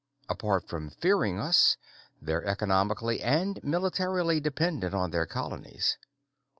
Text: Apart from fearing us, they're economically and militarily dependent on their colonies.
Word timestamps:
Apart 0.27 0.67
from 0.67 0.89
fearing 0.89 1.37
us, 1.37 1.77
they're 2.19 2.43
economically 2.43 3.21
and 3.21 3.63
militarily 3.63 4.39
dependent 4.39 4.95
on 4.95 5.11
their 5.11 5.27
colonies. 5.27 5.99